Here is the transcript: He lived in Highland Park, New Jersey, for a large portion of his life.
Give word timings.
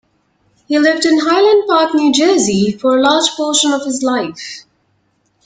He 0.67 0.79
lived 0.79 1.05
in 1.05 1.19
Highland 1.19 1.65
Park, 1.69 1.93
New 1.93 2.11
Jersey, 2.11 2.71
for 2.71 2.97
a 2.97 3.01
large 3.03 3.29
portion 3.37 3.71
of 3.71 3.85
his 3.85 4.01
life. 4.01 4.65